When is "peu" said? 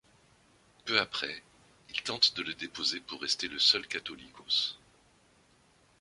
0.85-0.99